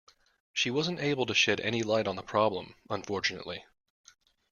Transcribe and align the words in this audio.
She 0.51 0.71
wasn’t 0.71 0.99
able 0.99 1.27
to 1.27 1.35
shed 1.35 1.59
any 1.61 1.83
light 1.83 2.07
on 2.07 2.15
the 2.15 2.23
problem, 2.23 2.73
unfortunately. 2.89 3.63